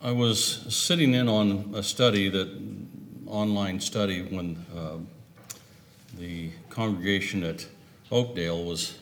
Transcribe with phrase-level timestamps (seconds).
[0.00, 2.48] I was sitting in on a study that
[3.26, 4.98] online study when uh,
[6.16, 7.66] the congregation at
[8.12, 8.96] Oakdale was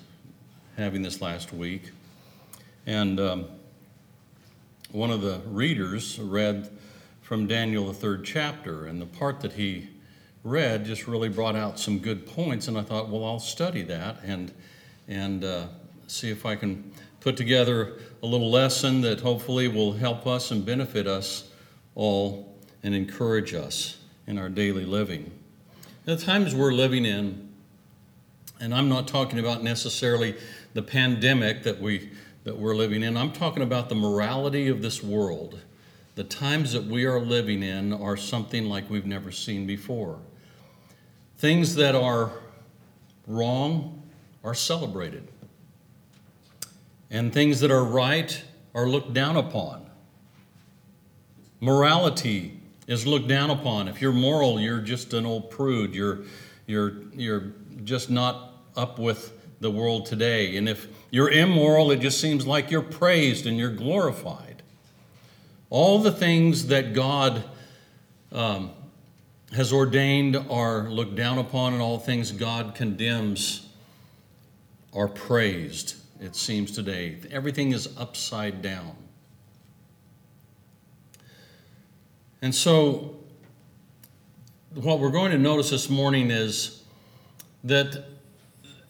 [0.79, 1.91] having this last week,
[2.87, 3.45] and um,
[4.91, 6.71] one of the readers read
[7.21, 9.91] from Daniel the third chapter, and the part that he
[10.45, 14.17] read just really brought out some good points, and I thought, well, I'll study that
[14.25, 14.51] and
[15.09, 15.67] and uh,
[16.07, 16.91] see if I can
[17.27, 21.51] put together a little lesson that hopefully will help us and benefit us
[21.97, 22.55] all
[22.85, 25.29] and encourage us in our daily living.
[26.05, 27.49] The times we're living in,
[28.61, 30.37] and I'm not talking about necessarily
[30.73, 32.11] the pandemic that we
[32.45, 33.17] that we're living in.
[33.17, 35.59] I'm talking about the morality of this world.
[36.15, 40.21] The times that we are living in are something like we've never seen before.
[41.39, 42.31] Things that are
[43.27, 44.01] wrong
[44.45, 45.27] are celebrated
[47.11, 48.43] and things that are right
[48.75, 49.87] are looked down upon.
[51.61, 53.89] Morality is looked down upon.
[53.89, 55.95] If you're moral, you're just an old prude.
[55.95, 56.21] You're,
[56.67, 57.53] you're, you're
[57.85, 60.57] just not up with the world today.
[60.57, 64.63] And if you're immoral, it just seems like you're praised and you're glorified.
[65.71, 67.43] All the things that God
[68.33, 68.71] um,
[69.53, 73.67] has ordained are looked down upon, and all things God condemns
[74.93, 77.19] are praised it seems today.
[77.31, 78.97] Everything is upside down.
[82.43, 83.17] And so,
[84.75, 86.85] what we're going to notice this morning is
[87.65, 88.05] that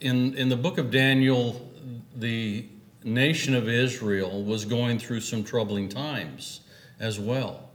[0.01, 1.71] in, in the book of Daniel,
[2.15, 2.67] the
[3.05, 6.61] nation of Israel was going through some troubling times
[6.99, 7.71] as well.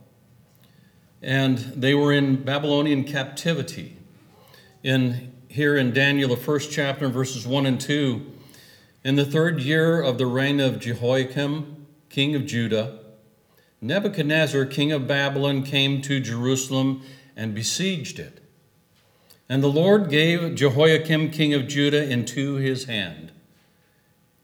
[1.22, 3.98] And they were in Babylonian captivity.
[4.84, 8.26] In here in Daniel, the first chapter, verses 1 and 2,
[9.04, 13.00] in the third year of the reign of Jehoiakim, king of Judah,
[13.82, 17.02] Nebuchadnezzar, king of Babylon, came to Jerusalem
[17.36, 18.40] and besieged it.
[19.50, 23.32] And the Lord gave Jehoiakim, king of Judah, into his hand,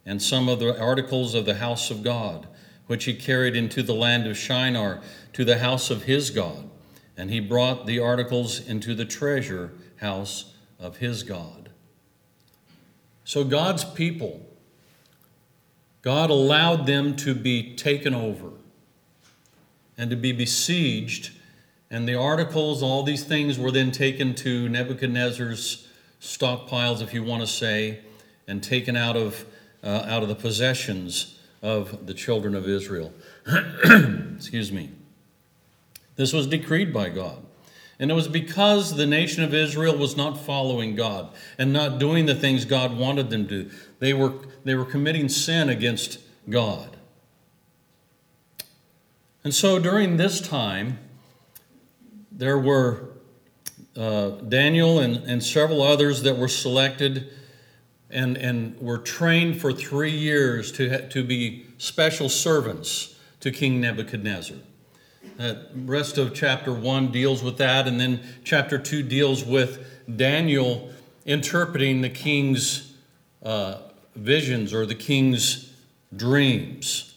[0.05, 2.47] and some of the articles of the house of God,
[2.87, 5.01] which he carried into the land of Shinar,
[5.33, 6.69] to the house of his God.
[7.15, 11.66] And he brought the articles into the treasure house of his God.
[13.27, 14.47] So God's people
[16.01, 18.51] God allowed them to be taken over
[19.97, 21.31] and to be besieged.
[21.91, 25.89] And the articles, all these things were then taken to Nebuchadnezzar's
[26.21, 27.99] stockpiles, if you want to say,
[28.47, 29.45] and taken out of,
[29.83, 33.11] uh, out of the possessions of the children of Israel.
[34.37, 34.91] Excuse me.
[36.15, 37.46] This was decreed by God.
[37.99, 42.27] And it was because the nation of Israel was not following God and not doing
[42.27, 43.71] the things God wanted them to do.
[43.99, 46.97] They were, they were committing sin against God.
[49.43, 50.99] And so during this time,
[52.31, 53.09] there were
[53.95, 57.31] uh, Daniel and, and several others that were selected
[58.11, 64.57] and, and were trained for three years to, to be special servants to King Nebuchadnezzar.
[65.37, 70.89] The rest of chapter 1 deals with that, and then chapter 2 deals with Daniel
[71.25, 72.93] interpreting the king's
[73.43, 73.79] uh,
[74.15, 75.71] visions or the king's
[76.15, 77.15] dreams.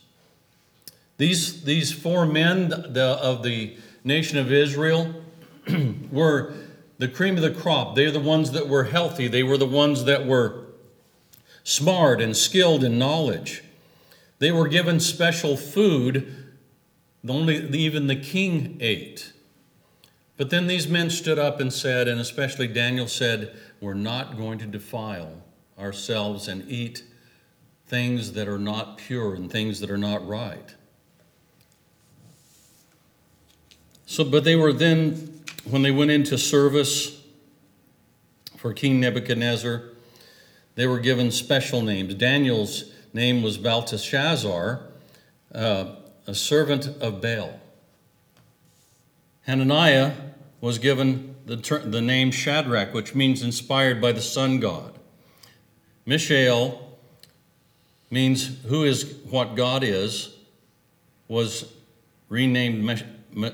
[1.17, 5.15] These, these four men the, of the nation of Israel
[6.11, 6.55] were
[6.99, 7.95] the cream of the crop.
[7.95, 10.67] They're the ones that were healthy, they were the ones that were
[11.65, 13.63] smart and skilled in knowledge.
[14.39, 16.40] They were given special food,
[17.29, 19.33] only even the king ate.
[20.37, 24.59] But then these men stood up and said, and especially Daniel said, We're not going
[24.61, 25.43] to defile
[25.79, 27.05] ourselves and eat
[27.87, 30.75] things that are not pure and things that are not right.
[34.07, 37.23] So, but they were then, when they went into service
[38.57, 39.85] for King Nebuchadnezzar,
[40.75, 42.15] they were given special names.
[42.15, 44.81] Daniel's name was Belteshazzar,
[45.55, 45.97] uh,
[46.31, 47.59] a servant of Baal.
[49.47, 50.13] Hananiah
[50.61, 54.97] was given the, the name Shadrach, which means inspired by the sun god.
[56.07, 56.97] Mishael
[58.13, 60.37] means who is what God is,
[61.27, 61.73] was
[62.29, 63.03] renamed Mesh-
[63.35, 63.51] Me-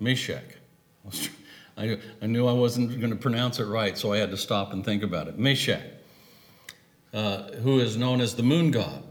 [0.00, 0.56] Meshach.
[1.76, 4.72] I, I knew I wasn't going to pronounce it right, so I had to stop
[4.72, 5.38] and think about it.
[5.38, 5.82] Meshach,
[7.12, 9.02] uh, who is known as the moon god.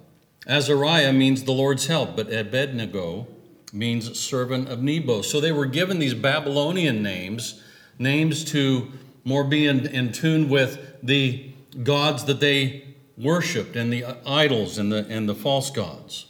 [0.47, 3.27] Azariah means the Lord's help, but Abednego
[3.73, 5.21] means servant of Nebo.
[5.21, 7.61] So they were given these Babylonian names,
[7.99, 8.91] names to
[9.23, 11.51] more be in, in tune with the
[11.83, 16.27] gods that they worshiped and the idols and the, and the false gods.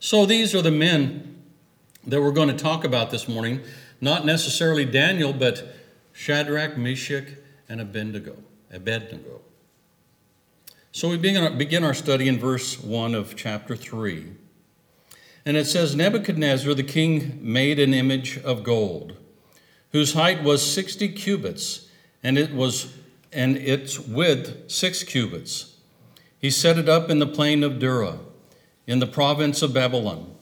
[0.00, 1.42] So these are the men
[2.06, 3.60] that we're going to talk about this morning.
[4.00, 5.74] Not necessarily Daniel, but
[6.12, 7.28] Shadrach, Meshach,
[7.68, 8.36] and Abednego.
[8.72, 9.40] Abednego.
[10.92, 14.26] So we begin, our study in verse 1 of chapter 3.
[15.44, 19.16] And it says Nebuchadnezzar the king made an image of gold,
[19.92, 21.88] whose height was 60 cubits,
[22.22, 22.94] and it was
[23.32, 25.76] and its width 6 cubits.
[26.38, 28.18] He set it up in the plain of Dura,
[28.86, 30.34] in the province of Babylon.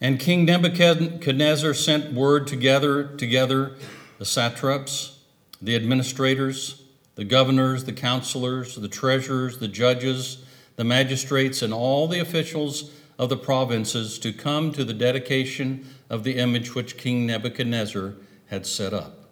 [0.00, 3.76] And King Nebuchadnezzar sent word to gather together
[4.18, 5.20] the satraps,
[5.62, 6.82] the administrators,
[7.14, 10.44] the governors, the counselors, the treasurers, the judges,
[10.76, 16.24] the magistrates, and all the officials of the provinces to come to the dedication of
[16.24, 18.14] the image which King Nebuchadnezzar
[18.48, 19.30] had set up.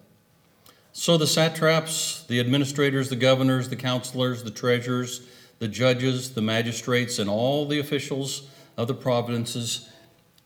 [0.93, 5.27] So the satraps, the administrators, the governors, the counselors, the treasurers,
[5.59, 8.47] the judges, the magistrates, and all the officials
[8.77, 9.89] of the provinces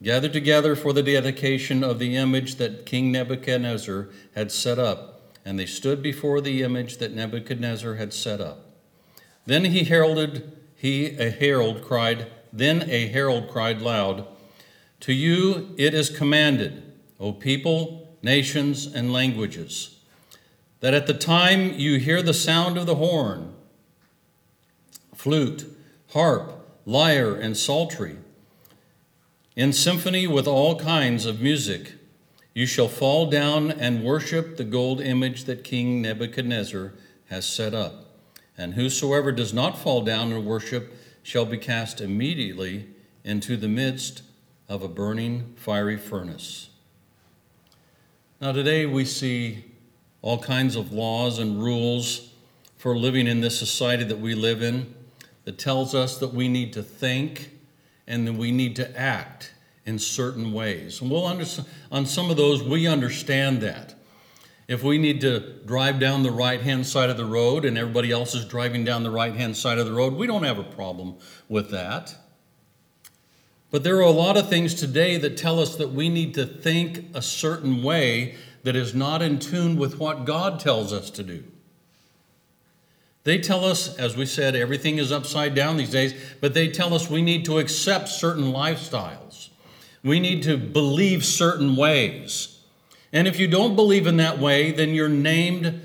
[0.01, 5.59] gathered together for the dedication of the image that King Nebuchadnezzar had set up, and
[5.59, 8.65] they stood before the image that Nebuchadnezzar had set up.
[9.45, 14.25] Then he heralded, he, a herald, cried, then a herald cried loud,
[15.01, 16.83] To you it is commanded,
[17.19, 19.99] O people, nations, and languages,
[20.79, 23.53] that at the time you hear the sound of the horn,
[25.13, 25.65] flute,
[26.11, 26.53] harp,
[26.85, 28.15] lyre, and psaltery,
[29.55, 31.93] in symphony with all kinds of music,
[32.53, 36.93] you shall fall down and worship the gold image that King Nebuchadnezzar
[37.29, 38.05] has set up.
[38.57, 40.93] And whosoever does not fall down and worship
[41.23, 42.87] shall be cast immediately
[43.23, 44.23] into the midst
[44.67, 46.69] of a burning fiery furnace.
[48.41, 49.65] Now, today we see
[50.21, 52.33] all kinds of laws and rules
[52.77, 54.93] for living in this society that we live in
[55.45, 57.51] that tells us that we need to think
[58.09, 59.53] and that we need to act
[59.85, 60.99] in certain ways.
[60.99, 63.95] And we'll understand, on some of those, we understand that.
[64.67, 68.11] If we need to drive down the right hand side of the road and everybody
[68.11, 70.63] else is driving down the right hand side of the road, we don't have a
[70.63, 71.15] problem
[71.47, 72.15] with that.
[73.71, 76.45] But there are a lot of things today that tell us that we need to
[76.45, 81.23] think a certain way that is not in tune with what God tells us to
[81.23, 81.43] do.
[83.23, 86.93] They tell us, as we said, everything is upside down these days, but they tell
[86.93, 89.49] us we need to accept certain lifestyles.
[90.03, 92.59] We need to believe certain ways.
[93.11, 95.81] And if you don't believe in that way, then you're named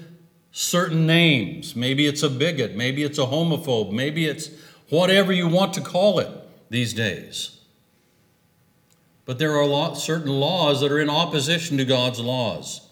[0.52, 1.74] certain names.
[1.74, 4.50] Maybe it's a bigot, maybe it's a homophobe, maybe it's
[4.88, 6.28] whatever you want to call it
[6.70, 7.60] these days.
[9.24, 12.88] But there are lot, certain laws that are in opposition to God's laws.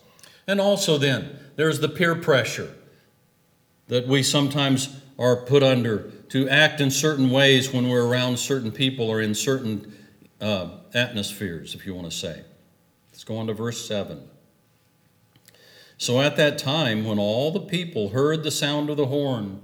[0.47, 2.75] And also, then, there's the peer pressure
[3.93, 8.73] that we sometimes are put under to act in certain ways when we're around certain
[8.73, 9.95] people or in certain
[10.41, 12.43] uh, atmospheres, if you want to say.
[13.13, 14.27] Let's go on to verse 7.
[15.99, 19.61] So at that time, when all the people heard the sound of the horn,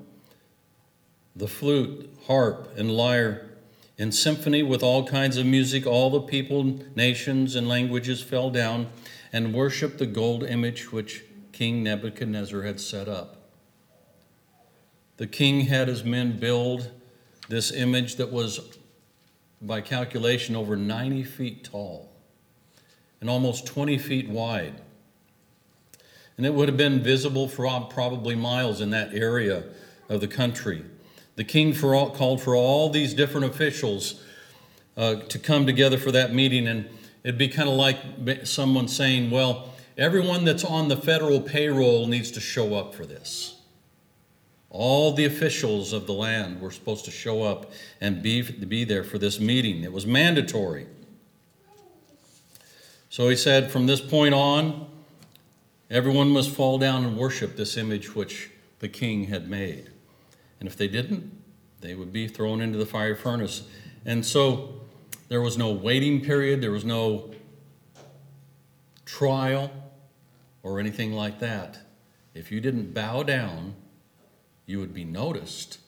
[1.34, 3.48] the flute, harp, and lyre,
[3.96, 8.88] in symphony with all kinds of music, all the people, nations, and languages fell down
[9.32, 13.37] and worshiped the gold image which King Nebuchadnezzar had set up.
[15.18, 16.90] The king had his men build
[17.48, 18.78] this image that was,
[19.60, 22.10] by calculation, over 90 feet tall
[23.20, 24.80] and almost 20 feet wide.
[26.36, 29.64] And it would have been visible for probably miles in that area
[30.08, 30.84] of the country.
[31.34, 34.22] The king for all, called for all these different officials
[34.96, 36.88] uh, to come together for that meeting, and
[37.24, 37.98] it'd be kind of like
[38.44, 43.57] someone saying, Well, everyone that's on the federal payroll needs to show up for this.
[44.70, 49.02] All the officials of the land were supposed to show up and be, be there
[49.02, 49.82] for this meeting.
[49.82, 50.86] It was mandatory.
[53.08, 54.86] So he said, from this point on,
[55.90, 59.90] everyone must fall down and worship this image which the king had made.
[60.60, 61.32] And if they didn't,
[61.80, 63.62] they would be thrown into the fire furnace.
[64.04, 64.80] And so
[65.28, 67.32] there was no waiting period, there was no
[69.06, 69.70] trial
[70.62, 71.78] or anything like that.
[72.34, 73.74] If you didn't bow down,
[74.68, 75.78] you would be noticed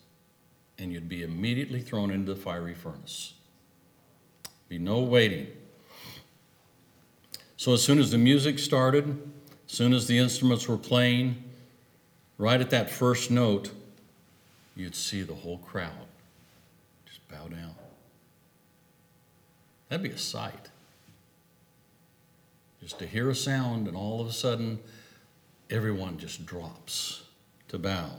[0.79, 3.35] and you'd be immediately thrown into the fiery furnace.
[4.71, 5.49] Be no waiting.
[7.59, 9.21] So, as soon as the music started,
[9.69, 11.45] as soon as the instruments were playing,
[12.39, 13.71] right at that first note,
[14.75, 15.93] you'd see the whole crowd
[17.05, 17.75] just bow down.
[19.91, 20.71] That'd be a sight.
[22.81, 24.79] Just to hear a sound, and all of a sudden,
[25.69, 27.25] everyone just drops
[27.69, 28.11] to bow.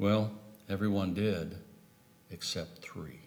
[0.00, 0.32] Well,
[0.70, 1.56] Everyone did
[2.30, 3.22] except three.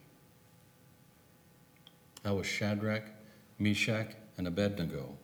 [2.23, 3.03] That was Shadrach,
[3.59, 5.17] Meshach, and Abednego.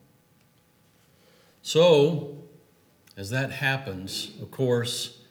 [1.62, 2.44] So,
[3.16, 5.22] as that happens, of course,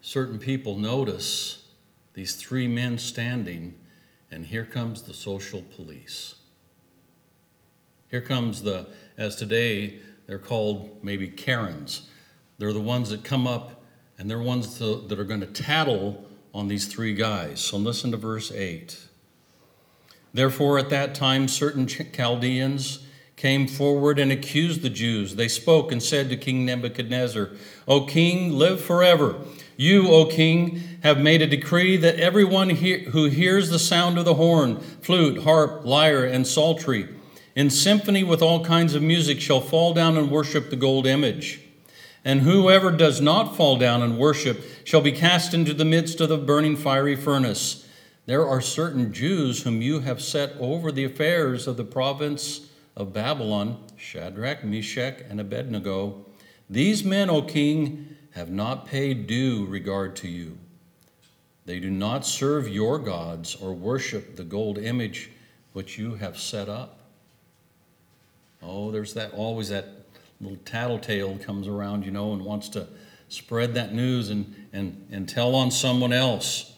[0.00, 1.66] certain people notice
[2.14, 3.74] these three men standing,
[4.30, 6.36] and here comes the social police.
[8.12, 8.86] Here comes the,
[9.18, 12.08] as today they're called maybe Karens.
[12.58, 13.81] They're the ones that come up
[14.22, 16.24] and they're ones to, that are going to tattle
[16.54, 17.60] on these three guys.
[17.60, 18.96] So listen to verse 8.
[20.32, 25.34] Therefore, at that time, certain Chaldeans came forward and accused the Jews.
[25.34, 27.50] They spoke and said to King Nebuchadnezzar,
[27.88, 29.40] O king, live forever.
[29.76, 34.24] You, O king, have made a decree that everyone he- who hears the sound of
[34.24, 37.08] the horn, flute, harp, lyre, and psaltery,
[37.56, 41.61] in symphony with all kinds of music, shall fall down and worship the gold image.
[42.24, 46.28] And whoever does not fall down and worship shall be cast into the midst of
[46.28, 47.88] the burning fiery furnace.
[48.26, 53.12] There are certain Jews whom you have set over the affairs of the province of
[53.12, 56.24] Babylon Shadrach, Meshach, and Abednego.
[56.70, 60.58] These men, O king, have not paid due regard to you.
[61.64, 65.30] They do not serve your gods or worship the gold image
[65.72, 67.00] which you have set up.
[68.62, 70.01] Oh, there's that always that
[70.42, 72.88] little tattletale comes around, you know, and wants to
[73.28, 76.74] spread that news and, and, and tell on someone else.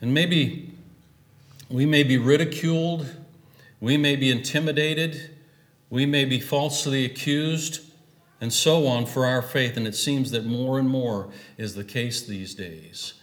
[0.00, 0.72] And maybe
[1.68, 3.14] we may be ridiculed,
[3.80, 5.36] we may be intimidated,
[5.90, 7.82] we may be falsely accused,
[8.40, 9.76] and so on for our faith.
[9.76, 13.14] And it seems that more and more is the case these days.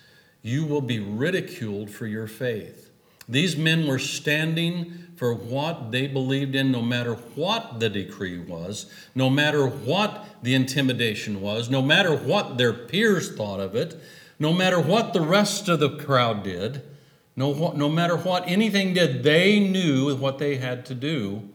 [0.44, 2.87] You will be ridiculed for your faith.
[3.30, 8.86] These men were standing for what they believed in, no matter what the decree was,
[9.16, 14.00] no matter what the intimidation was, no matter what their peers thought of it,
[14.40, 16.84] no matter what the rest of the crowd did,
[17.36, 21.50] no, no matter what anything did, they knew what they had to do.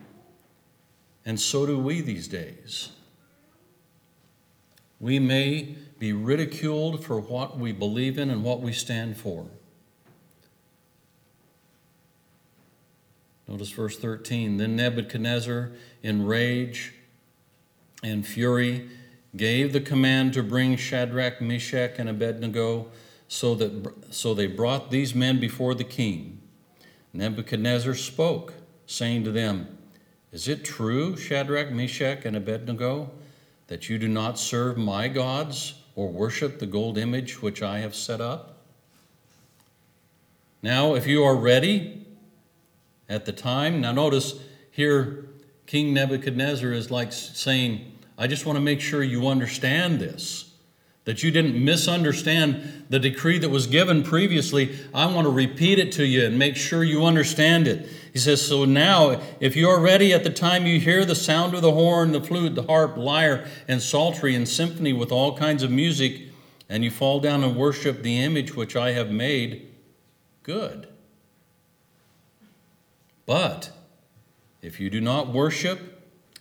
[1.24, 2.90] And so do we these days.
[4.98, 9.46] We may be ridiculed for what we believe in and what we stand for.
[13.48, 14.56] Notice verse 13.
[14.56, 15.72] Then Nebuchadnezzar,
[16.02, 16.94] in rage
[18.02, 18.88] and fury,
[19.36, 22.88] gave the command to bring Shadrach, Meshach, and Abednego,
[23.28, 26.40] so, that, so they brought these men before the king.
[27.14, 28.54] Nebuchadnezzar spoke,
[28.86, 29.78] saying to them,
[30.32, 33.10] Is it true, Shadrach, Meshach, and Abednego,
[33.68, 37.94] that you do not serve my gods or worship the gold image which I have
[37.94, 38.58] set up?
[40.62, 42.01] Now, if you are ready,
[43.12, 43.80] at the time.
[43.80, 44.40] Now, notice
[44.70, 45.26] here,
[45.66, 50.50] King Nebuchadnezzar is like saying, I just want to make sure you understand this,
[51.04, 54.78] that you didn't misunderstand the decree that was given previously.
[54.94, 57.88] I want to repeat it to you and make sure you understand it.
[58.12, 61.54] He says, So now, if you are ready at the time you hear the sound
[61.54, 65.62] of the horn, the flute, the harp, lyre, and psaltery, and symphony with all kinds
[65.62, 66.28] of music,
[66.68, 69.68] and you fall down and worship the image which I have made,
[70.42, 70.88] good.
[73.26, 73.70] But
[74.60, 76.00] if you do not worship,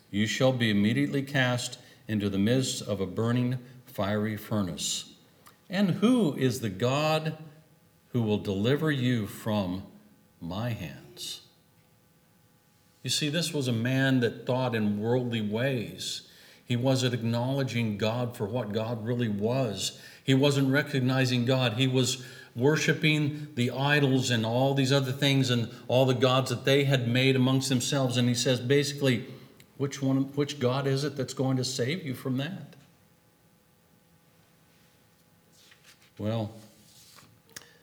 [0.10, 5.14] you shall be immediately cast into the midst of a burning fiery furnace.
[5.70, 7.38] And who is the God
[8.10, 9.84] who will deliver you from
[10.42, 11.42] my hands?
[13.04, 16.28] You see, this was a man that thought in worldly ways.
[16.66, 20.00] He wasn't acknowledging God for what God really was.
[20.24, 21.74] He wasn't recognizing God.
[21.74, 22.24] He was
[22.56, 27.08] worshiping the idols and all these other things and all the gods that they had
[27.08, 28.18] made amongst themselves.
[28.18, 29.26] And he says basically,
[29.78, 32.76] which one, which God is it that's going to save you from that?
[36.18, 36.52] Well,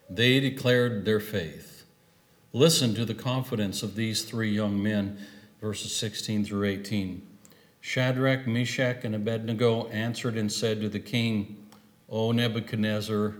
[0.08, 1.84] they declared their faith.
[2.52, 5.18] Listen to the confidence of these three young men,
[5.60, 7.26] verses 16 through 18.
[7.80, 11.56] Shadrach, Meshach, and Abednego answered and said to the king,
[12.08, 13.34] O Nebuchadnezzar,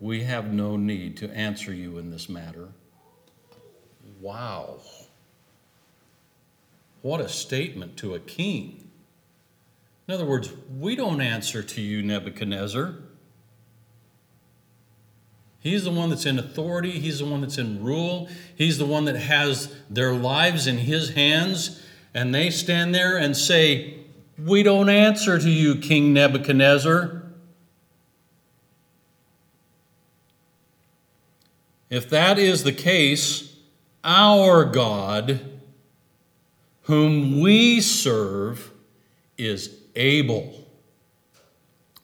[0.00, 2.68] we have no need to answer you in this matter.
[4.20, 4.80] Wow.
[7.02, 8.90] What a statement to a king.
[10.06, 12.94] In other words, we don't answer to you, Nebuchadnezzar.
[15.60, 16.92] He's the one that's in authority.
[16.92, 18.28] He's the one that's in rule.
[18.54, 21.82] He's the one that has their lives in his hands.
[22.14, 23.98] And they stand there and say,
[24.38, 27.17] We don't answer to you, King Nebuchadnezzar.
[31.90, 33.56] If that is the case,
[34.04, 35.40] our God,
[36.82, 38.70] whom we serve,
[39.36, 40.66] is able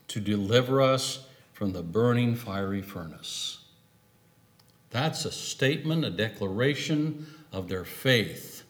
[0.07, 3.59] to deliver us from the burning fiery furnace.
[4.89, 8.63] That's a statement, a declaration of their faith.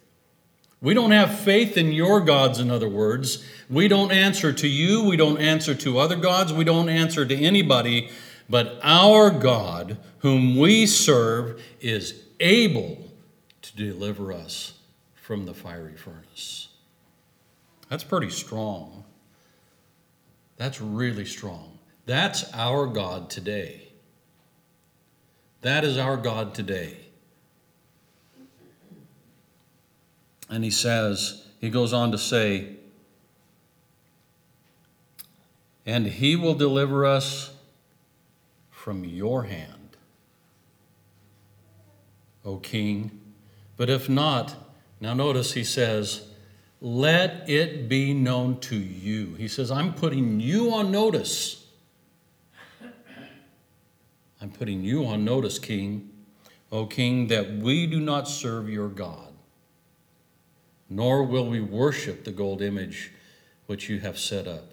[0.81, 3.43] We don't have faith in your gods, in other words.
[3.69, 5.03] We don't answer to you.
[5.03, 6.53] We don't answer to other gods.
[6.53, 8.09] We don't answer to anybody.
[8.49, 12.97] But our God, whom we serve, is able
[13.61, 14.73] to deliver us
[15.15, 16.69] from the fiery furnace.
[17.89, 19.03] That's pretty strong.
[20.57, 21.79] That's really strong.
[22.05, 23.89] That's our God today.
[25.61, 26.97] That is our God today.
[30.47, 32.75] And he says, he goes on to say,
[35.87, 37.54] and he will deliver us
[38.85, 39.97] from your hand,
[42.45, 43.19] O king.
[43.77, 44.53] But if not,
[44.99, 46.27] now notice he says,
[46.79, 49.33] let it be known to you.
[49.39, 51.65] He says, I'm putting you on notice.
[54.39, 56.11] I'm putting you on notice, king,
[56.71, 59.33] O king, that we do not serve your God
[60.87, 63.11] nor will we worship the gold image
[63.65, 64.65] which you have set up.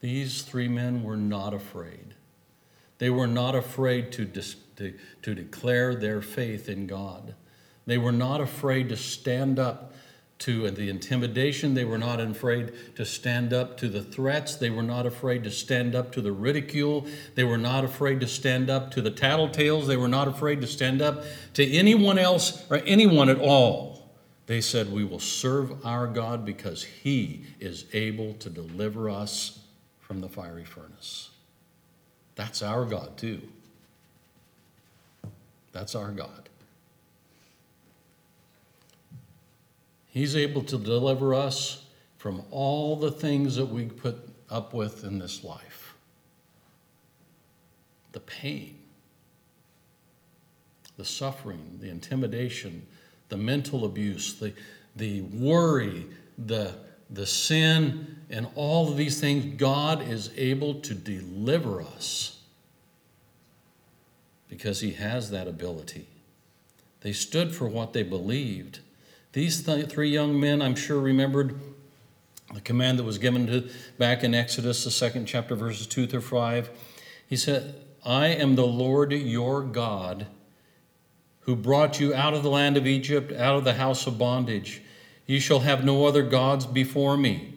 [0.00, 2.14] These three men were not afraid.
[2.98, 7.34] They were not afraid to, dis- to, to declare their faith in God.
[7.86, 9.94] They were not afraid to stand up
[10.40, 11.74] to the intimidation.
[11.74, 14.56] They were not afraid to stand up to the threats.
[14.56, 17.06] They were not afraid to stand up to the ridicule.
[17.34, 19.86] They were not afraid to stand up to the tattletales.
[19.86, 21.24] They were not afraid to stand up
[21.54, 24.12] to anyone else or anyone at all.
[24.46, 29.64] They said, We will serve our God because he is able to deliver us
[29.98, 31.30] from the fiery furnace.
[32.38, 33.42] That's our God, too.
[35.72, 36.48] That's our God.
[40.06, 41.84] He's able to deliver us
[42.16, 44.16] from all the things that we put
[44.48, 45.94] up with in this life
[48.12, 48.78] the pain,
[50.96, 52.86] the suffering, the intimidation
[53.28, 54.52] the mental abuse, the,
[54.96, 56.06] the worry,
[56.38, 56.74] the,
[57.10, 62.40] the sin, and all of these things, God is able to deliver us
[64.48, 66.06] because He has that ability.
[67.00, 68.80] They stood for what they believed.
[69.32, 71.58] These th- three young men, I'm sure, remembered
[72.52, 73.68] the command that was given to
[73.98, 76.70] back in Exodus, the second chapter, verses 2 through 5.
[77.26, 80.26] He said, I am the Lord your God
[81.40, 84.82] who brought you out of the land of Egypt, out of the house of bondage.
[85.28, 87.52] You shall have no other gods before me.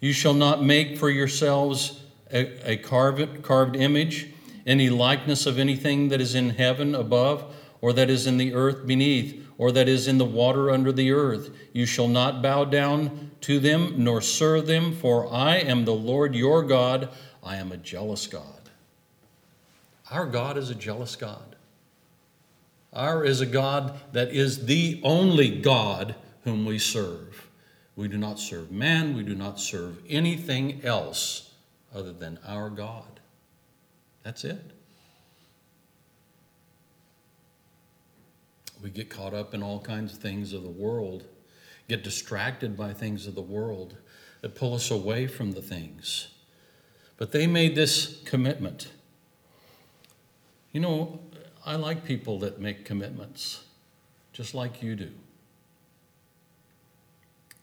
[0.00, 4.28] You shall not make for yourselves a, a carved, carved image,
[4.66, 8.86] any likeness of anything that is in heaven above, or that is in the earth
[8.86, 11.50] beneath, or that is in the water under the earth.
[11.74, 16.34] You shall not bow down to them, nor serve them, for I am the Lord
[16.34, 17.10] your God.
[17.44, 18.70] I am a jealous God.
[20.10, 21.56] Our God is a jealous God.
[22.94, 27.48] Our is a God that is the only God whom we serve.
[27.94, 31.50] We do not serve man, we do not serve anything else
[31.94, 33.20] other than our God.
[34.22, 34.70] That's it.
[38.82, 41.24] We get caught up in all kinds of things of the world,
[41.88, 43.96] get distracted by things of the world
[44.40, 46.28] that pull us away from the things.
[47.16, 48.90] But they made this commitment.
[50.72, 51.20] You know,
[51.64, 53.64] I like people that make commitments,
[54.32, 55.10] just like you do.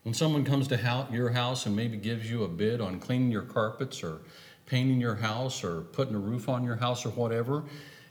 [0.03, 3.41] When someone comes to your house and maybe gives you a bid on cleaning your
[3.41, 4.19] carpets or
[4.65, 7.63] painting your house or putting a roof on your house or whatever,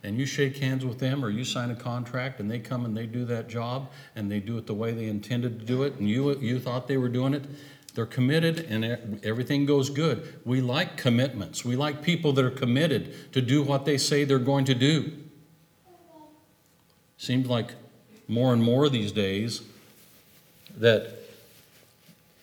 [0.03, 2.97] and you shake hands with them or you sign a contract and they come and
[2.97, 5.95] they do that job and they do it the way they intended to do it
[5.99, 7.45] and you, you thought they were doing it,
[7.95, 10.41] they're committed and everything goes good.
[10.45, 11.65] We like commitments.
[11.65, 15.13] We like people that are committed to do what they say they're going to do.
[17.17, 17.75] Seems like
[18.29, 19.63] more and more these days
[20.77, 21.18] that,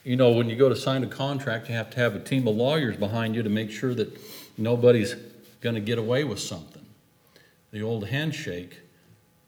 [0.06, 2.48] you know, when you go to sign a contract, you have to have a team
[2.48, 4.16] of lawyers behind you to make sure that
[4.56, 5.16] nobody's
[5.62, 6.86] going to get away with something.
[7.72, 8.82] The old handshake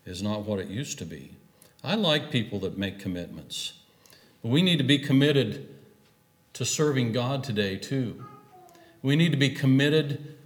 [0.03, 1.35] is not what it used to be.
[1.83, 3.73] I like people that make commitments.
[4.41, 5.69] But we need to be committed
[6.53, 8.25] to serving God today, too.
[9.03, 10.37] We need to be committed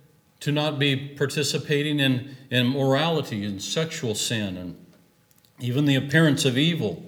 [0.41, 4.86] to not be participating in, in morality and sexual sin and
[5.60, 7.06] even the appearance of evil.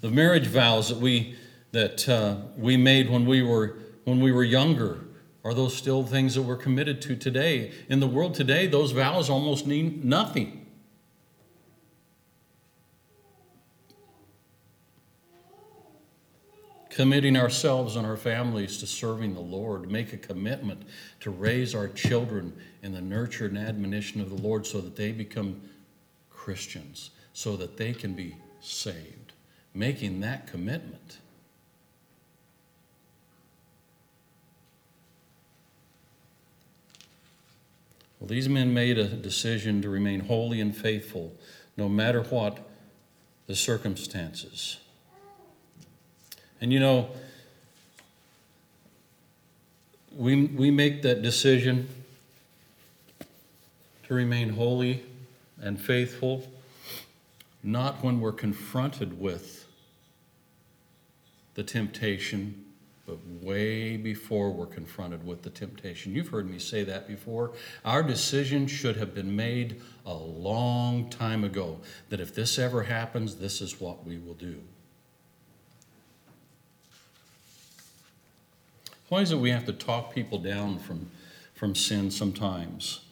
[0.00, 1.36] The marriage vows that we
[1.72, 5.00] that uh, we made when we were when we were younger
[5.46, 7.72] are those still things that we're committed to today?
[7.88, 10.66] In the world today, those vows almost mean nothing.
[16.96, 20.82] committing ourselves and our families to serving the Lord, make a commitment
[21.20, 25.12] to raise our children in the nurture and admonition of the Lord so that they
[25.12, 25.60] become
[26.30, 29.34] Christians, so that they can be saved.
[29.74, 31.18] Making that commitment.
[38.26, 41.32] Well, these men made a decision to remain holy and faithful
[41.76, 42.58] no matter what
[43.46, 44.78] the circumstances.
[46.60, 47.10] And you know,
[50.10, 51.88] we, we make that decision
[54.08, 55.04] to remain holy
[55.60, 56.50] and faithful,
[57.62, 59.68] not when we're confronted with
[61.54, 62.64] the temptation
[63.06, 66.12] but way before we're confronted with the temptation.
[66.14, 67.52] You've heard me say that before.
[67.84, 73.36] Our decision should have been made a long time ago that if this ever happens,
[73.36, 74.60] this is what we will do.
[79.08, 81.08] Why is it we have to talk people down from,
[81.54, 83.02] from sin sometimes?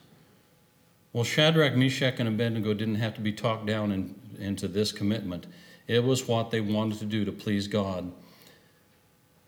[1.13, 5.47] Well, Shadrach, Meshach, and Abednego didn't have to be talked down in, into this commitment.
[5.87, 8.11] It was what they wanted to do to please God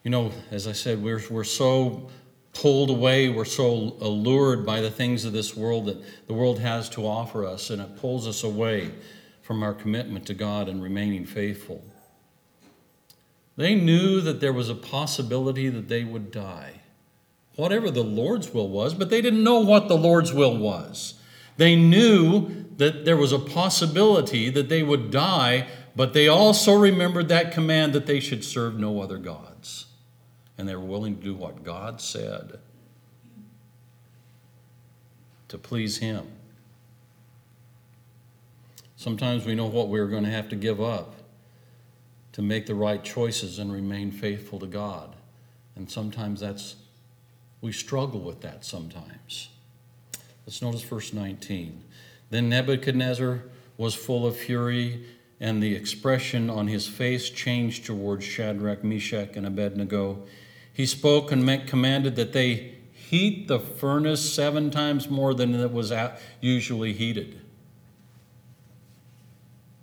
[0.07, 2.09] you know, as I said, we're, we're so
[2.53, 6.89] pulled away, we're so allured by the things of this world that the world has
[6.91, 8.93] to offer us, and it pulls us away
[9.43, 11.83] from our commitment to God and remaining faithful.
[13.57, 16.83] They knew that there was a possibility that they would die,
[17.57, 21.15] whatever the Lord's will was, but they didn't know what the Lord's will was.
[21.57, 25.67] They knew that there was a possibility that they would die,
[25.97, 29.86] but they also remembered that command that they should serve no other gods
[30.59, 32.59] and they were willing to do what God said
[35.49, 36.27] to please Him.
[38.97, 41.15] Sometimes we know what we're going to have to give up
[42.33, 45.15] to make the right choices and remain faithful to God.
[45.77, 46.77] And sometimes that's,
[47.61, 49.49] we struggle with that sometimes.
[50.47, 51.83] Let's notice verse 19.
[52.31, 53.43] Then Nebuchadnezzar
[53.77, 55.07] was full of fury,
[55.41, 60.23] and the expression on his face changed towards Shadrach, Meshach, and Abednego
[60.77, 65.91] he spoke and commanded that they heat the furnace seven times more than it was
[66.43, 67.41] usually heated.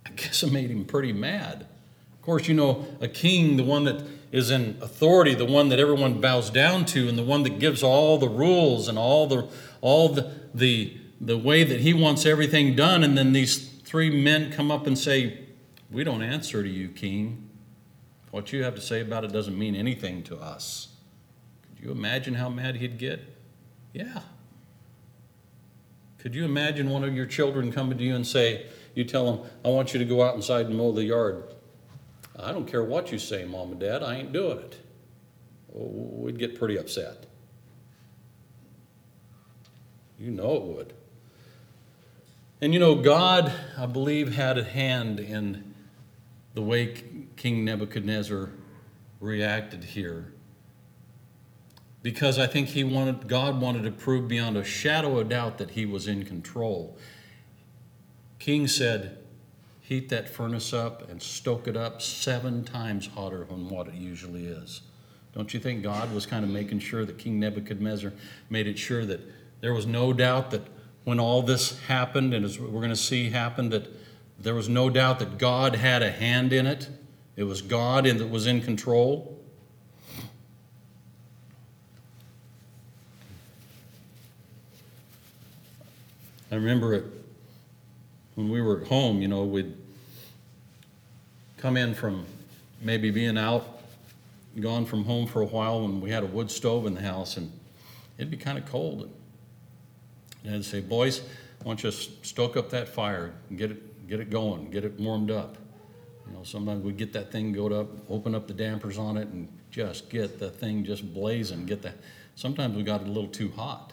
[0.06, 1.66] I guess it made him pretty mad.
[2.12, 5.80] Of course, you know, a king, the one that is in authority, the one that
[5.80, 9.48] everyone bows down to, and the one that gives all the rules and all the
[9.80, 14.52] all the the, the way that he wants everything done, and then these three men
[14.52, 15.40] come up and say,
[15.90, 17.43] We don't answer to you, king.
[18.34, 20.88] What you have to say about it doesn't mean anything to us.
[21.68, 23.20] Could you imagine how mad he'd get?
[23.92, 24.22] Yeah.
[26.18, 28.66] Could you imagine one of your children coming to you and say,
[28.96, 31.44] you tell them, I want you to go out inside and mow the yard.
[32.36, 34.80] I don't care what you say, mom and dad, I ain't doing it.
[35.72, 37.26] Oh, we'd get pretty upset.
[40.18, 40.92] You know it would.
[42.60, 45.73] And you know, God, I believe, had a hand in
[46.54, 46.94] the way
[47.36, 48.50] King Nebuchadnezzar
[49.20, 50.32] reacted here.
[52.02, 55.72] Because I think he wanted, God wanted to prove beyond a shadow of doubt that
[55.72, 56.96] he was in control.
[58.38, 59.18] King said,
[59.80, 64.46] Heat that furnace up and stoke it up seven times hotter than what it usually
[64.46, 64.80] is.
[65.34, 68.12] Don't you think God was kind of making sure that King Nebuchadnezzar
[68.48, 69.20] made it sure that
[69.60, 70.62] there was no doubt that
[71.04, 73.88] when all this happened, and as we're going to see happen, that
[74.38, 76.88] there was no doubt that God had a hand in it.
[77.36, 79.40] It was God that was in control.
[86.50, 87.04] I remember it
[88.34, 89.74] when we were at home, you know, we'd
[91.58, 92.26] come in from
[92.80, 93.80] maybe being out,
[94.60, 97.36] gone from home for a while when we had a wood stove in the house,
[97.36, 97.50] and
[98.18, 99.10] it'd be kind of cold.
[100.44, 101.22] And I'd say, Boys,
[101.60, 104.84] I want you to stoke up that fire and get it get it going, get
[104.84, 105.56] it warmed up.
[106.26, 109.28] You know, sometimes we get that thing go up, open up the dampers on it,
[109.28, 111.66] and just get the thing just blazing.
[111.66, 111.92] Get the.
[112.34, 113.92] Sometimes we got it a little too hot.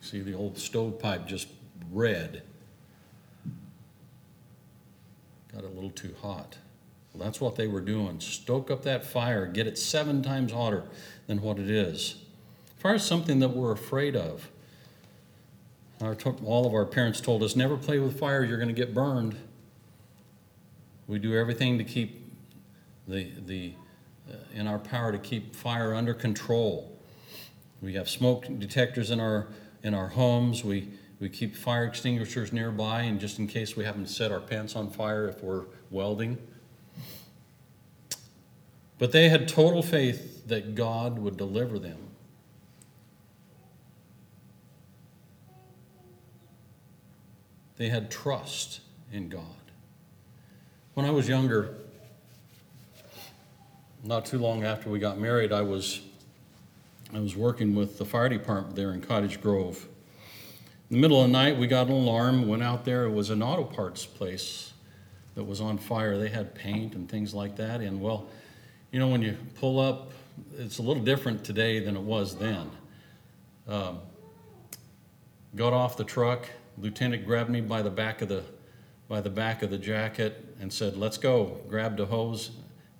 [0.00, 1.48] See the old stovepipe just
[1.92, 2.42] red.
[5.52, 6.56] Got a little too hot.
[7.12, 8.20] Well, that's what they were doing.
[8.20, 10.84] Stoke up that fire, get it seven times hotter
[11.26, 12.16] than what it is.
[12.78, 14.50] Fire is something that we're afraid of.
[16.02, 18.92] Our, all of our parents told us never play with fire, you're going to get
[18.92, 19.36] burned.
[21.06, 22.28] We do everything to keep
[23.06, 23.74] the, the,
[24.28, 26.98] uh, in our power to keep fire under control.
[27.80, 29.46] We have smoke detectors in our,
[29.84, 30.64] in our homes.
[30.64, 30.88] We,
[31.20, 34.74] we keep fire extinguishers nearby, and just in case we happen to set our pants
[34.74, 36.36] on fire if we're welding.
[38.98, 41.98] But they had total faith that God would deliver them.
[47.76, 48.80] They had trust
[49.12, 49.42] in God.
[50.94, 51.74] When I was younger,
[54.04, 56.00] not too long after we got married, I was
[57.14, 59.86] I was working with the fire department there in Cottage Grove.
[60.88, 63.04] In the middle of the night, we got an alarm, went out there.
[63.04, 64.72] It was an auto parts place
[65.34, 66.16] that was on fire.
[66.16, 67.80] They had paint and things like that.
[67.80, 68.28] And well,
[68.90, 70.12] you know, when you pull up,
[70.56, 72.70] it's a little different today than it was then.
[73.68, 73.98] Um,
[75.54, 76.48] got off the truck.
[76.78, 78.44] Lieutenant grabbed me by the back of the
[79.08, 82.50] by the back of the jacket and said, "Let's go." Grabbed a hose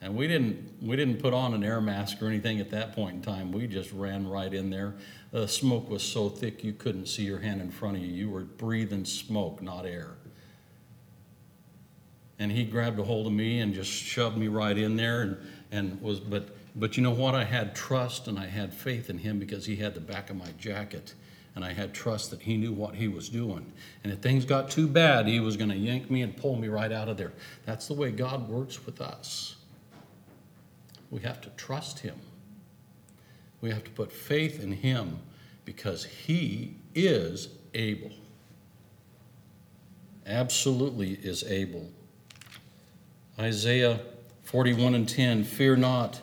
[0.03, 3.15] and we didn't, we didn't put on an air mask or anything at that point
[3.15, 3.53] in time.
[3.53, 4.97] We just ran right in there.
[5.31, 8.13] The smoke was so thick you couldn't see your hand in front of you.
[8.13, 10.15] You were breathing smoke, not air.
[12.41, 15.37] And he grabbed a hold of me and just shoved me right in there and,
[15.71, 17.37] and was, but, but you know what?
[17.37, 20.37] I had trust and I had faith in him because he had the back of
[20.37, 21.15] my jacket
[21.55, 23.73] and I had trust that he knew what he was doing.
[24.05, 26.69] And if things got too bad, he was going to yank me and pull me
[26.69, 27.33] right out of there.
[27.67, 29.57] That's the way God works with us.
[31.13, 32.19] We have to trust Him.
[33.61, 35.19] We have to put faith in Him
[35.67, 38.11] because He is able.
[40.27, 41.91] Absolutely is able.
[43.39, 44.01] Isaiah
[44.43, 46.23] 41 and 10 Fear not,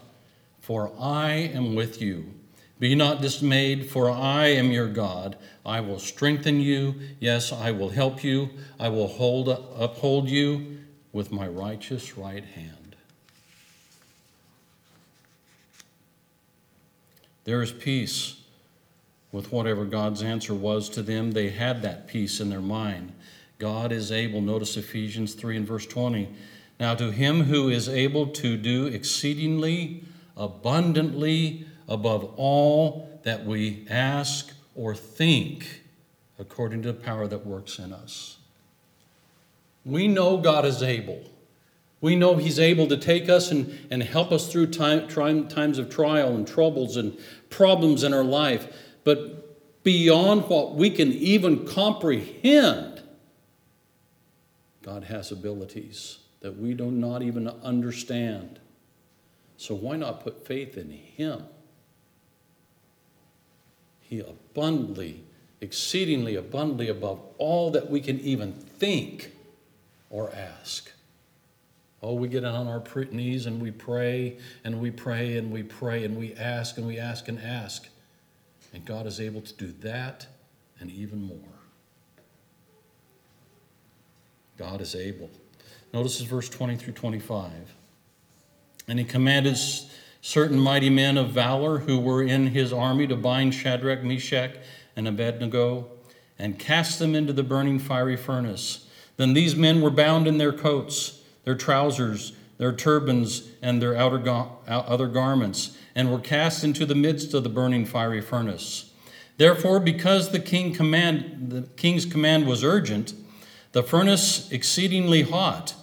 [0.60, 2.34] for I am with you.
[2.80, 5.38] Be not dismayed, for I am your God.
[5.65, 6.96] I will strengthen you.
[7.20, 8.50] Yes, I will help you.
[8.80, 10.78] I will hold, uphold you
[11.12, 12.96] with my righteous right hand.
[17.44, 18.42] There is peace
[19.32, 21.32] with whatever God's answer was to them.
[21.32, 23.12] They had that peace in their mind.
[23.58, 26.30] God is able, notice Ephesians 3 and verse 20.
[26.80, 30.04] Now, to him who is able to do exceedingly
[30.38, 35.82] abundantly above all that we ask or think,
[36.38, 38.38] according to the power that works in us.
[39.84, 41.21] We know God is able.
[41.99, 45.89] We know He's able to take us and, and help us through time, times of
[45.89, 47.17] trial and troubles and
[47.49, 48.67] problems in our life.
[49.04, 53.02] But beyond what we can even comprehend,
[54.84, 58.60] God has abilities that we do not even understand.
[59.58, 61.43] So why not put faith in Him?
[64.10, 65.22] He abundantly,
[65.62, 69.32] exceedingly abundantly above all that we can even think
[70.10, 70.91] or ask.
[72.02, 76.06] Oh, we get on our knees and we pray and we pray and we pray
[76.06, 77.88] and we ask and we ask and ask.
[78.74, 80.26] And God is able to do that
[80.80, 81.38] and even more.
[84.58, 85.30] God is able.
[85.93, 87.52] Notice verse 20 through 25.
[88.88, 89.56] And he commanded
[90.21, 94.55] certain mighty men of valor who were in his army to bind Shadrach, Meshach,
[94.95, 95.88] and Abednego
[96.38, 98.88] and cast them into the burning fiery furnace.
[99.17, 104.19] Then these men were bound in their coats their trousers, their turbans, and their outer
[104.19, 108.91] ga- other garments, and were cast into the midst of the burning fiery furnace.
[109.38, 113.13] Therefore, because the, king command, the king's command was urgent,
[113.71, 115.73] the furnace exceedingly hot,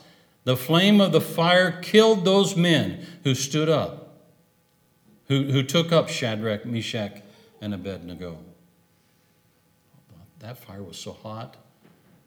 [0.44, 4.05] the flame of the fire killed those men who stood up,
[5.28, 7.22] who, who took up Shadrach, Meshach,
[7.60, 8.38] and Abednego.
[10.40, 11.56] That fire was so hot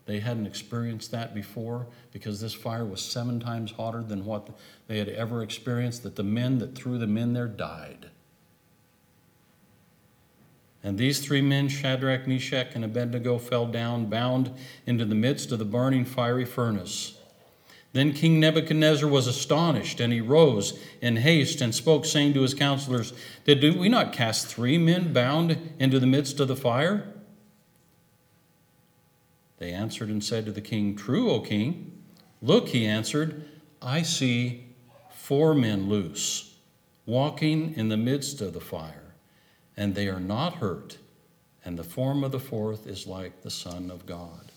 [0.09, 4.49] they hadn't experienced that before because this fire was seven times hotter than what
[4.87, 8.09] they had ever experienced, that the men that threw them in there died.
[10.83, 14.51] And these three men, Shadrach, Meshach, and Abednego, fell down, bound
[14.87, 17.18] into the midst of the burning fiery furnace.
[17.91, 22.53] Then King Nebuchadnezzar was astonished, and he rose in haste and spoke, saying to his
[22.53, 23.13] counselors,
[23.45, 27.13] Did we not cast three men bound into the midst of the fire?
[29.57, 32.03] They answered and said to the king, True, O king.
[32.41, 33.45] Look, he answered,
[33.81, 34.67] I see
[35.11, 36.55] four men loose,
[37.05, 39.15] walking in the midst of the fire,
[39.75, 40.99] and they are not hurt,
[41.65, 44.48] and the form of the fourth is like the Son of God.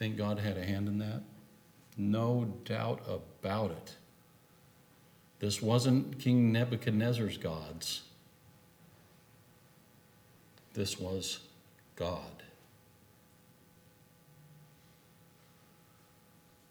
[0.00, 1.20] Think God had a hand in that?
[1.98, 3.96] No doubt about it.
[5.40, 8.00] This wasn't King Nebuchadnezzar's gods.
[10.72, 11.40] This was
[11.96, 12.42] God.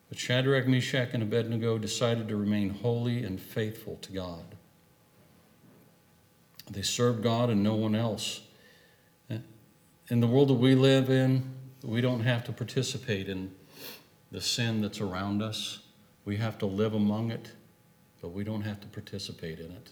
[0.10, 4.56] But Shadrach, Meshach, and Abednego decided to remain holy and faithful to God.
[6.72, 8.42] They served God and no one else.
[9.30, 13.52] In the world that we live in, we don't have to participate in,
[14.32, 15.80] the sin that's around us.
[16.26, 17.52] We have to live among it,
[18.22, 19.90] but we don't have to participate in it.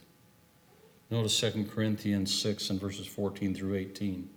[1.10, 4.30] Notice 2 Corinthians 6 and verses 14 through 18.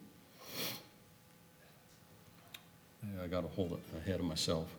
[3.22, 4.74] I got to hold it ahead of myself.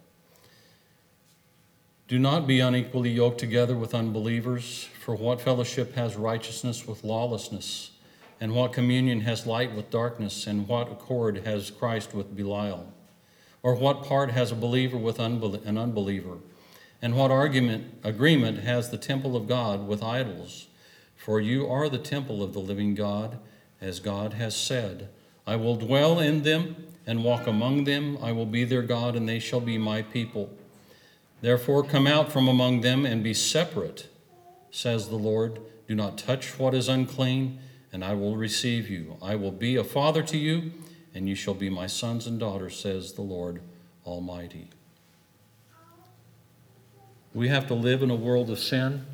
[2.07, 7.91] Do not be unequally yoked together with unbelievers, for what fellowship has righteousness with lawlessness?
[8.41, 10.45] And what communion has light with darkness?
[10.47, 12.91] And what accord has Christ with Belial?
[13.63, 16.39] Or what part has a believer with an unbeliever?
[17.01, 20.67] And what argument agreement has the temple of God with idols?
[21.15, 23.37] For you are the temple of the living God,
[23.79, 25.09] as God has said,
[25.45, 26.75] I will dwell in them
[27.05, 28.17] and walk among them.
[28.21, 30.51] I will be their God, and they shall be my people.
[31.41, 34.07] Therefore, come out from among them and be separate,
[34.69, 35.59] says the Lord.
[35.87, 37.59] Do not touch what is unclean,
[37.91, 39.17] and I will receive you.
[39.21, 40.71] I will be a father to you,
[41.13, 43.61] and you shall be my sons and daughters, says the Lord
[44.05, 44.69] Almighty.
[47.33, 49.05] We have to live in a world of sin.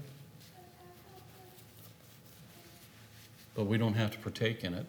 [3.57, 4.85] but we don't have to partake in it.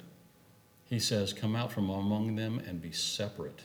[0.90, 3.61] He says, Come out from among them and be separate.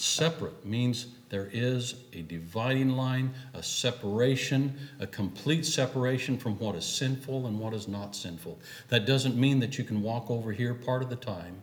[0.00, 6.86] Separate means there is a dividing line, a separation, a complete separation from what is
[6.86, 8.58] sinful and what is not sinful.
[8.88, 11.60] That doesn't mean that you can walk over here part of the time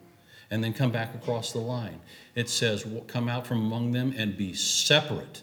[0.52, 2.00] and then come back across the line.
[2.36, 5.42] It says, Come out from among them and be separate.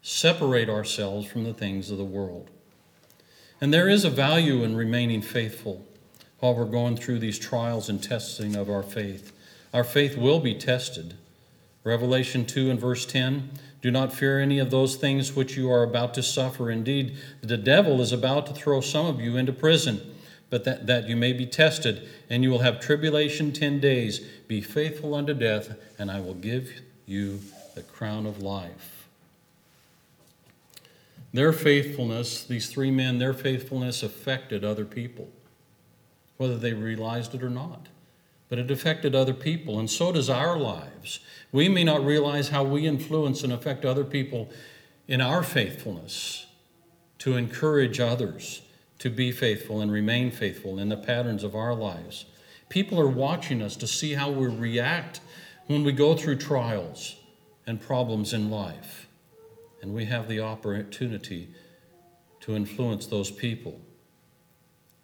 [0.00, 2.50] Separate ourselves from the things of the world.
[3.60, 5.84] And there is a value in remaining faithful
[6.38, 9.32] while we're going through these trials and testing of our faith.
[9.74, 11.14] Our faith will be tested.
[11.82, 13.50] Revelation 2 and verse 10
[13.82, 16.70] Do not fear any of those things which you are about to suffer.
[16.70, 20.14] Indeed, the devil is about to throw some of you into prison,
[20.48, 24.20] but that, that you may be tested, and you will have tribulation 10 days.
[24.46, 27.40] Be faithful unto death, and I will give you
[27.74, 29.08] the crown of life.
[31.32, 35.28] Their faithfulness, these three men, their faithfulness affected other people,
[36.36, 37.88] whether they realized it or not.
[38.48, 41.20] But it affected other people, and so does our lives.
[41.50, 44.50] We may not realize how we influence and affect other people
[45.08, 46.46] in our faithfulness
[47.18, 48.62] to encourage others
[48.98, 52.26] to be faithful and remain faithful in the patterns of our lives.
[52.68, 55.20] People are watching us to see how we react
[55.66, 57.16] when we go through trials
[57.66, 59.04] and problems in life
[59.84, 61.50] and we have the opportunity
[62.40, 63.78] to influence those people.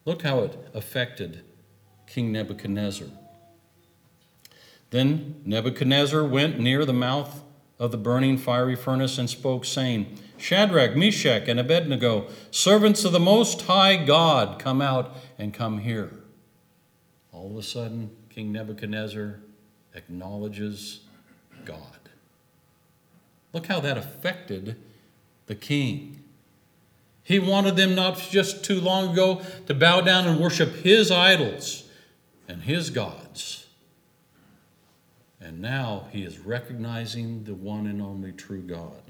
[0.06, 1.42] Look how it affected
[2.06, 3.08] King Nebuchadnezzar.
[4.90, 7.42] Then Nebuchadnezzar went near the mouth
[7.78, 13.20] of the burning fiery furnace and spoke, saying, Shadrach, Meshach, and Abednego, servants of the
[13.20, 16.10] Most High God, come out and come here.
[17.32, 19.40] All of a sudden, King Nebuchadnezzar
[19.94, 21.00] acknowledges
[21.64, 21.78] God.
[23.52, 24.76] Look how that affected
[25.46, 26.22] the king.
[27.22, 31.84] He wanted them not just too long ago to bow down and worship his idols
[32.48, 33.59] and his gods.
[35.40, 39.02] And now he is recognizing the one and only true God.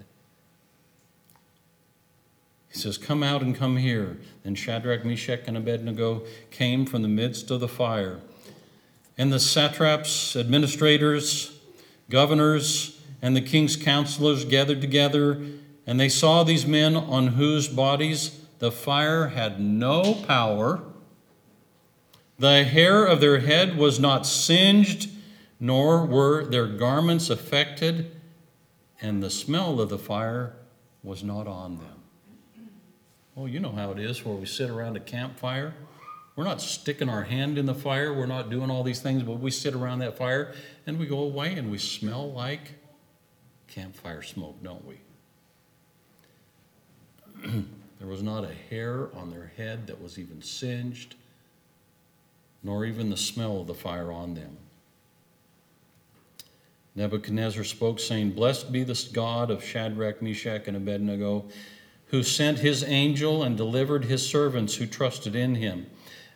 [2.69, 4.17] He says, Come out and come here.
[4.45, 8.21] Then Shadrach, Meshach, and Abednego came from the midst of the fire.
[9.19, 11.59] And the satraps, administrators,
[12.09, 15.43] governors, and the king's counselors gathered together,
[15.87, 20.81] and they saw these men on whose bodies the fire had no power.
[22.39, 25.11] The hair of their head was not singed,
[25.61, 28.17] nor were their garments affected,
[29.03, 30.55] and the smell of the fire
[31.03, 32.67] was not on them.
[33.37, 35.75] Oh, you know how it is where we sit around a campfire.
[36.35, 39.35] We're not sticking our hand in the fire, we're not doing all these things, but
[39.35, 40.55] we sit around that fire
[40.87, 42.73] and we go away and we smell like
[43.67, 44.97] campfire smoke, don't we?
[47.99, 51.17] there was not a hair on their head that was even singed,
[52.63, 54.57] nor even the smell of the fire on them.
[56.95, 61.47] Nebuchadnezzar spoke, saying, Blessed be the God of Shadrach, Meshach, and Abednego,
[62.07, 65.87] who sent his angel and delivered his servants who trusted in him.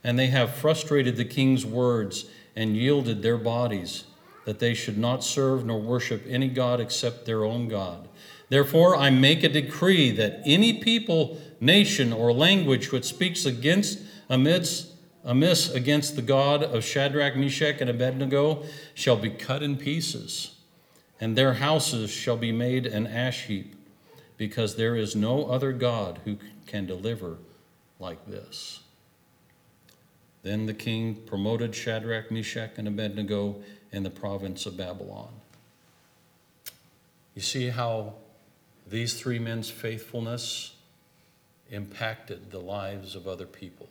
[0.05, 4.05] And they have frustrated the king's words and yielded their bodies
[4.45, 8.09] that they should not serve nor worship any God except their own God.
[8.49, 14.94] Therefore, I make a decree that any people, nation, or language which speaks against, amidst,
[15.25, 18.63] amiss against the God of Shadrach, Meshach, and Abednego
[18.95, 20.57] shall be cut in pieces,
[21.21, 23.75] and their houses shall be made an ash heap,
[24.37, 27.39] because there is no other God who can deliver
[27.99, 28.81] like this.
[30.43, 33.57] Then the king promoted Shadrach, Meshach, and Abednego
[33.93, 35.31] in the province of Babylon.
[37.35, 38.15] You see how
[38.87, 40.75] these three men's faithfulness
[41.71, 43.89] impacted the lives of other people.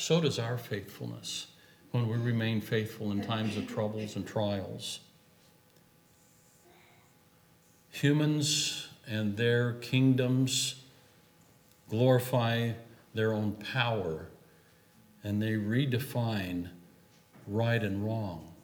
[0.00, 1.48] So does our faithfulness
[1.90, 5.00] when we remain faithful in times of troubles and trials.
[7.90, 10.76] Humans and their kingdoms
[11.90, 12.72] glorify
[13.12, 14.28] their own power
[15.22, 16.70] and they redefine
[17.46, 18.54] right and wrong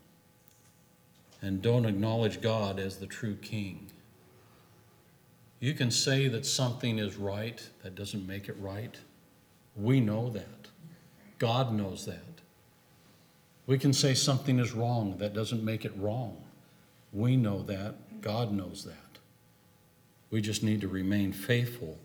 [1.42, 3.88] and don't acknowledge God as the true king.
[5.60, 8.96] You can say that something is right, that doesn't make it right.
[9.76, 10.65] We know that.
[11.38, 12.22] God knows that.
[13.66, 16.36] We can say something is wrong, that doesn't make it wrong.
[17.12, 18.20] We know that.
[18.20, 19.20] God knows that.
[20.30, 21.98] We just need to remain faithful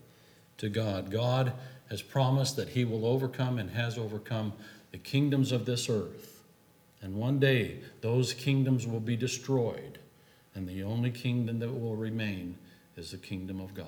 [0.58, 1.12] to God.
[1.12, 1.54] God
[1.90, 4.54] has promised that He will overcome and has overcome
[4.92, 6.44] the kingdoms of this earth.
[7.02, 10.00] And one day, those kingdoms will be destroyed,
[10.54, 12.58] and the only kingdom that will remain
[12.96, 13.88] is the kingdom of God.